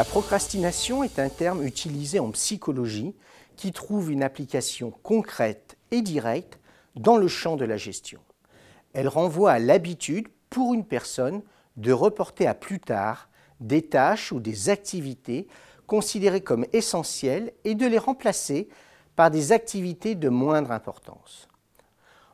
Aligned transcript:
La 0.00 0.04
procrastination 0.04 1.04
est 1.04 1.18
un 1.18 1.28
terme 1.28 1.62
utilisé 1.62 2.20
en 2.20 2.30
psychologie 2.30 3.14
qui 3.56 3.70
trouve 3.70 4.10
une 4.10 4.22
application 4.22 4.94
concrète 5.02 5.76
et 5.90 6.00
directe 6.00 6.58
dans 6.96 7.18
le 7.18 7.28
champ 7.28 7.56
de 7.56 7.66
la 7.66 7.76
gestion. 7.76 8.18
Elle 8.94 9.08
renvoie 9.08 9.52
à 9.52 9.58
l'habitude 9.58 10.28
pour 10.48 10.72
une 10.72 10.86
personne 10.86 11.42
de 11.76 11.92
reporter 11.92 12.46
à 12.46 12.54
plus 12.54 12.80
tard 12.80 13.28
des 13.60 13.82
tâches 13.82 14.32
ou 14.32 14.40
des 14.40 14.70
activités 14.70 15.48
considérées 15.86 16.40
comme 16.40 16.64
essentielles 16.72 17.52
et 17.64 17.74
de 17.74 17.84
les 17.86 17.98
remplacer 17.98 18.70
par 19.16 19.30
des 19.30 19.52
activités 19.52 20.14
de 20.14 20.30
moindre 20.30 20.72
importance. 20.72 21.46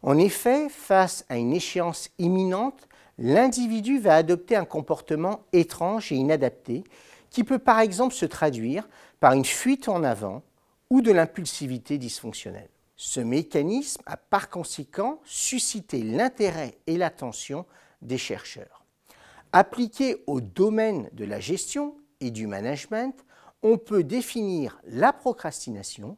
En 0.03 0.19
effet, 0.19 0.69
face 0.69 1.25
à 1.29 1.37
une 1.37 1.53
échéance 1.53 2.11
imminente, 2.21 2.87
l'individu 3.19 3.99
va 3.99 4.15
adopter 4.15 4.55
un 4.55 4.65
comportement 4.65 5.41
étrange 5.53 6.13
et 6.13 6.15
inadapté 6.15 6.85
qui 7.37 7.45
peut 7.45 7.59
par 7.59 7.81
exemple 7.81 8.15
se 8.15 8.25
traduire 8.25 8.89
par 9.21 9.35
une 9.35 9.45
fuite 9.45 9.91
en 9.91 10.05
avant 10.05 10.43
ou 10.89 11.03
de 11.03 11.13
l'impulsivité 11.13 11.99
dysfonctionnelle. 11.99 12.71
Ce 12.97 13.21
mécanisme 13.21 14.01
a 14.07 14.17
par 14.17 14.49
conséquent 14.49 15.21
suscité 15.23 16.03
l'intérêt 16.03 16.79
et 16.87 16.97
l'attention 16.97 17.67
des 18.01 18.17
chercheurs. 18.17 18.87
Appliqué 19.53 20.25
au 20.27 20.41
domaine 20.41 21.11
de 21.13 21.27
la 21.27 21.39
gestion 21.39 21.99
et 22.21 22.31
du 22.31 22.47
management, 22.47 23.15
on 23.63 23.77
peut 23.77 24.03
définir 24.03 24.81
la 24.87 25.13
procrastination 25.13 26.17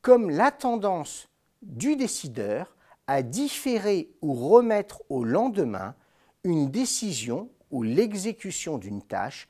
comme 0.00 0.30
la 0.30 0.50
tendance 0.50 1.28
du 1.60 1.94
décideur 1.94 2.74
à 3.06 3.20
différer 3.20 4.08
ou 4.22 4.32
remettre 4.32 5.02
au 5.10 5.24
lendemain 5.24 5.94
une 6.42 6.70
décision 6.70 7.50
ou 7.70 7.82
l'exécution 7.82 8.78
d'une 8.78 9.02
tâche 9.02 9.46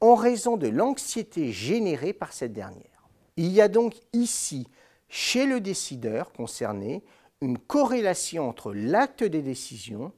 en 0.00 0.14
raison 0.14 0.56
de 0.56 0.68
l'anxiété 0.68 1.52
générée 1.52 2.12
par 2.12 2.32
cette 2.32 2.52
dernière. 2.52 3.08
Il 3.36 3.52
y 3.52 3.60
a 3.60 3.68
donc 3.68 3.94
ici, 4.12 4.66
chez 5.08 5.46
le 5.46 5.60
décideur 5.60 6.32
concerné, 6.32 7.02
une 7.40 7.58
corrélation 7.58 8.48
entre 8.48 8.72
l'acte 8.72 9.22
des 9.22 9.42
décisions 9.42 10.12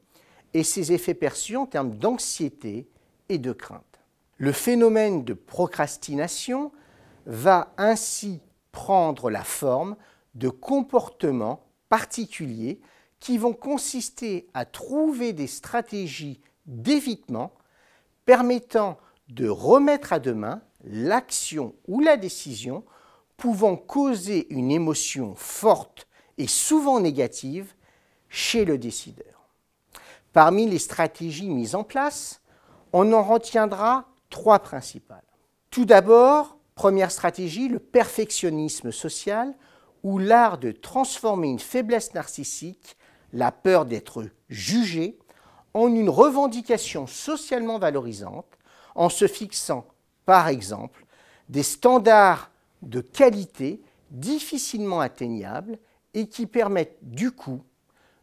et 0.55 0.65
ses 0.65 0.93
effets 0.93 1.15
perçus 1.15 1.57
en 1.57 1.67
termes 1.67 1.97
d'anxiété 1.97 2.89
et 3.29 3.39
de 3.39 3.53
crainte. 3.53 4.01
Le 4.39 4.53
phénomène 4.53 5.25
de 5.25 5.35
procrastination 5.35 6.73
va 7.27 7.75
ainsi 7.77 8.41
prendre 8.73 9.31
la 9.31 9.45
forme 9.45 9.97
de 10.35 10.49
comportements 10.49 11.67
particuliers 11.89 12.81
qui 13.19 13.37
vont 13.37 13.53
consister 13.53 14.49
à 14.55 14.65
trouver 14.65 15.33
des 15.33 15.47
stratégies 15.47 16.41
d'évitement 16.67 17.53
permettant 18.25 18.99
de 19.31 19.49
remettre 19.49 20.13
à 20.13 20.19
demain 20.19 20.63
l'action 20.85 21.75
ou 21.89 22.01
la 22.01 22.17
décision 22.17 22.85
pouvant 23.37 23.77
causer 23.77 24.47
une 24.51 24.71
émotion 24.71 25.35
forte 25.35 26.07
et 26.39 26.47
souvent 26.47 27.01
négative 27.01 27.75
chez 28.29 28.65
le 28.65 28.79
décideur. 28.79 29.49
Parmi 30.33 30.67
les 30.67 30.79
stratégies 30.79 31.49
mises 31.49 31.75
en 31.75 31.85
place, 31.85 32.41
on 32.93 33.13
en 33.13 33.23
retiendra 33.23 34.07
trois 34.31 34.61
principales. 34.61 35.23
Tout 35.71 35.85
d'abord, 35.85 36.57
première 36.75 37.11
stratégie, 37.11 37.69
le 37.69 37.79
perfectionnisme 37.79 38.93
social, 38.93 39.55
ou 40.03 40.19
l'art 40.19 40.59
de 40.59 40.73
transformer 40.73 41.49
une 41.49 41.59
faiblesse 41.59 42.15
narcissique, 42.15 42.97
la 43.33 43.53
peur 43.53 43.87
d'être 43.87 44.25
jugé, 44.49 45.19
en 45.75 45.95
une 45.95 46.09
revendication 46.09 47.07
socialement 47.07 47.79
valorisante 47.79 48.47
en 48.95 49.09
se 49.09 49.27
fixant, 49.27 49.87
par 50.25 50.49
exemple, 50.49 51.05
des 51.49 51.63
standards 51.63 52.51
de 52.83 53.01
qualité 53.01 53.81
difficilement 54.11 55.01
atteignables 55.01 55.79
et 56.15 56.27
qui 56.29 56.47
permettent 56.47 56.99
du 57.03 57.31
coup 57.31 57.63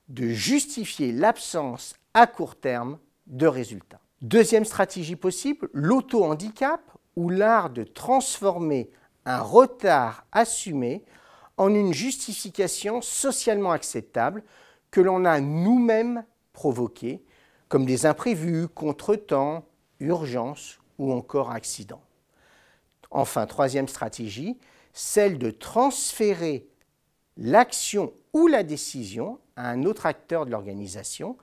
de 0.10 0.28
justifier 0.30 1.12
l'absence 1.12 1.96
à 2.14 2.28
court 2.28 2.56
terme 2.56 2.98
de 3.28 3.48
résultats. 3.48 4.00
Deuxième 4.22 4.66
stratégie 4.66 5.16
possible, 5.16 5.70
l'auto-handicap 5.74 6.82
ou 7.16 7.30
l'art 7.30 7.70
de 7.70 7.84
transformer 7.84 8.90
un 9.26 9.42
retard 9.42 10.26
assumé 10.32 11.04
en 11.58 11.74
une 11.74 11.94
justification 11.94 13.02
socialement 13.02 13.72
acceptable 13.72 14.44
que 14.92 15.02
l'on 15.02 15.26
a 15.26 15.40
nous-mêmes 15.40 16.24
provoqué, 16.54 17.24
comme 17.68 17.86
des 17.86 18.06
imprévus, 18.06 18.68
contretemps, 18.68 19.66
urgence 20.00 20.80
ou 20.98 21.12
encore 21.12 21.52
accident. 21.52 22.02
Enfin, 23.12 23.46
troisième 23.46 23.88
stratégie, 23.88 24.58
celle 24.94 25.38
de 25.38 25.52
transférer 25.52 26.68
l'action 27.38 28.14
ou 28.34 28.48
la 28.48 28.64
décision 28.64 29.40
à 29.56 29.70
un 29.70 29.84
autre 29.84 30.06
acteur 30.06 30.46
de 30.46 30.52
l'organisation 30.52 31.38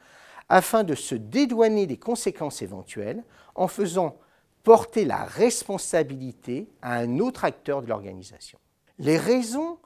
afin 0.48 0.84
de 0.84 0.94
se 0.94 1.14
dédouaner 1.14 1.86
des 1.86 1.96
conséquences 1.96 2.62
éventuelles 2.62 3.24
en 3.54 3.68
faisant 3.68 4.18
porter 4.62 5.04
la 5.04 5.24
responsabilité 5.24 6.68
à 6.82 6.96
un 6.96 7.18
autre 7.18 7.44
acteur 7.44 7.82
de 7.82 7.86
l'organisation. 7.86 8.58
Les 8.98 9.18
raisons 9.18 9.78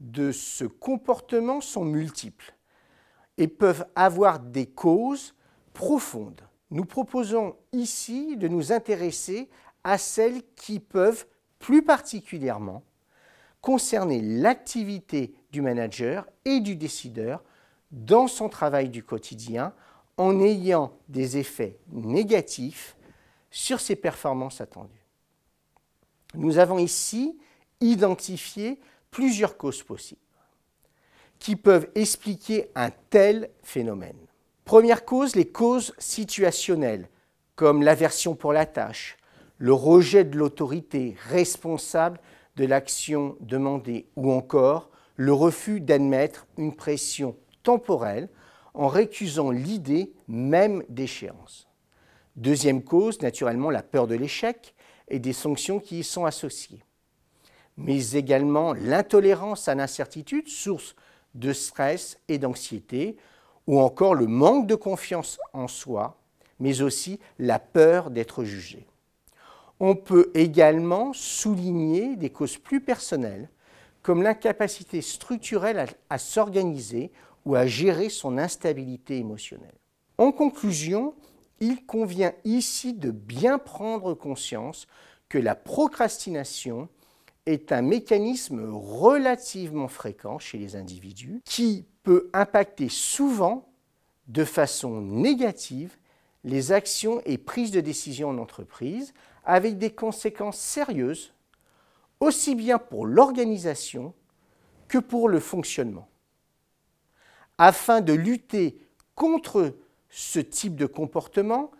de 0.00 0.32
ce 0.32 0.64
comportement 0.64 1.60
sont 1.60 1.84
multiples 1.84 2.54
et 3.38 3.48
peuvent 3.48 3.86
avoir 3.94 4.38
des 4.38 4.66
causes 4.66 5.34
profondes 5.72 6.42
nous 6.70 6.84
proposons 6.84 7.56
ici 7.72 8.36
de 8.36 8.48
nous 8.48 8.72
intéresser 8.72 9.48
à 9.84 9.98
celles 9.98 10.42
qui 10.56 10.80
peuvent 10.80 11.26
plus 11.58 11.82
particulièrement 11.82 12.82
concerner 13.60 14.20
l'activité 14.20 15.34
du 15.50 15.62
manager 15.62 16.26
et 16.44 16.60
du 16.60 16.76
décideur 16.76 17.42
dans 17.90 18.26
son 18.26 18.48
travail 18.48 18.88
du 18.88 19.02
quotidien 19.02 19.72
en 20.16 20.40
ayant 20.40 20.92
des 21.08 21.38
effets 21.38 21.78
négatifs 21.92 22.96
sur 23.50 23.80
ses 23.80 23.96
performances 23.96 24.60
attendues. 24.60 25.06
Nous 26.34 26.58
avons 26.58 26.78
ici 26.78 27.38
identifié 27.80 28.80
plusieurs 29.10 29.56
causes 29.56 29.82
possibles 29.82 30.20
qui 31.38 31.56
peuvent 31.56 31.88
expliquer 31.94 32.70
un 32.74 32.90
tel 32.90 33.50
phénomène. 33.62 34.26
Première 34.64 35.04
cause, 35.04 35.36
les 35.36 35.46
causes 35.46 35.92
situationnelles, 35.98 37.08
comme 37.54 37.82
l'aversion 37.82 38.34
pour 38.34 38.52
la 38.52 38.64
tâche, 38.64 39.18
le 39.58 39.74
rejet 39.74 40.24
de 40.24 40.36
l'autorité 40.36 41.16
responsable 41.28 42.18
de 42.56 42.64
l'action 42.64 43.36
demandée 43.40 44.06
ou 44.16 44.32
encore 44.32 44.90
le 45.16 45.32
refus 45.32 45.80
d'admettre 45.80 46.46
une 46.56 46.74
pression 46.74 47.36
temporelle 47.62 48.28
en 48.72 48.88
récusant 48.88 49.50
l'idée 49.50 50.12
même 50.28 50.82
d'échéance. 50.88 51.68
Deuxième 52.36 52.82
cause, 52.82 53.20
naturellement, 53.22 53.70
la 53.70 53.82
peur 53.82 54.06
de 54.06 54.16
l'échec 54.16 54.74
et 55.08 55.18
des 55.18 55.32
sanctions 55.32 55.78
qui 55.78 56.00
y 56.00 56.04
sont 56.04 56.24
associées, 56.24 56.82
mais 57.76 58.12
également 58.12 58.72
l'intolérance 58.72 59.68
à 59.68 59.74
l'incertitude, 59.74 60.48
source 60.48 60.96
de 61.34 61.52
stress 61.52 62.18
et 62.28 62.38
d'anxiété, 62.38 63.16
ou 63.66 63.80
encore 63.80 64.14
le 64.14 64.26
manque 64.26 64.66
de 64.66 64.74
confiance 64.74 65.38
en 65.52 65.68
soi, 65.68 66.18
mais 66.60 66.82
aussi 66.82 67.18
la 67.38 67.58
peur 67.58 68.10
d'être 68.10 68.44
jugé. 68.44 68.86
On 69.80 69.96
peut 69.96 70.30
également 70.34 71.12
souligner 71.12 72.16
des 72.16 72.30
causes 72.30 72.56
plus 72.56 72.80
personnelles, 72.80 73.48
comme 74.02 74.22
l'incapacité 74.22 75.00
structurelle 75.00 75.86
à, 76.10 76.18
s'organiser 76.18 77.10
ou 77.44 77.54
à 77.54 77.66
gérer 77.66 78.08
son 78.08 78.38
instabilité 78.38 79.18
émotionnelle. 79.18 79.74
En 80.18 80.30
conclusion, 80.30 81.14
il 81.60 81.84
convient 81.86 82.32
ici 82.44 82.92
de 82.92 83.10
bien 83.10 83.58
prendre 83.58 84.14
conscience 84.14 84.86
que 85.28 85.38
la 85.38 85.54
procrastination 85.54 86.88
est 87.46 87.72
un 87.72 87.82
mécanisme 87.82 88.70
relativement 88.72 89.88
fréquent 89.88 90.38
chez 90.38 90.58
les 90.58 90.76
individus 90.76 91.42
qui 91.44 91.84
peut 92.02 92.30
impacter 92.32 92.88
souvent 92.88 93.68
de 94.28 94.44
façon 94.44 95.00
négative 95.00 95.96
les 96.44 96.72
actions 96.72 97.20
et 97.24 97.38
prises 97.38 97.70
de 97.70 97.80
décision 97.80 98.30
en 98.30 98.38
entreprise 98.38 99.12
avec 99.44 99.78
des 99.78 99.90
conséquences 99.90 100.58
sérieuses 100.58 101.32
aussi 102.20 102.54
bien 102.54 102.78
pour 102.78 103.06
l'organisation 103.06 104.14
que 104.88 104.98
pour 104.98 105.28
le 105.28 105.40
fonctionnement. 105.40 106.08
Afin 107.58 108.00
de 108.00 108.12
lutter 108.12 108.78
contre 109.14 109.74
ce 110.10 110.38
type 110.38 110.76
de 110.76 110.86
comportement, 110.86 111.70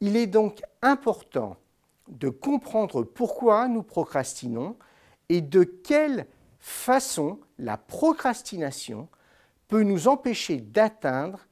il 0.00 0.16
est 0.16 0.26
donc 0.26 0.62
important 0.82 1.56
de 2.08 2.28
comprendre 2.28 3.02
pourquoi 3.02 3.68
nous 3.68 3.82
procrastinons 3.82 4.76
et 5.30 5.40
de 5.40 5.62
quelle 5.62 6.26
façon 6.58 7.38
la 7.56 7.78
procrastination 7.78 9.08
peut 9.68 9.84
nous 9.84 10.08
empêcher 10.08 10.56
d'atteindre 10.56 11.46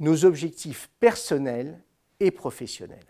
nos 0.00 0.24
objectifs 0.24 0.90
personnels 0.98 1.80
et 2.18 2.32
professionnels? 2.32 3.06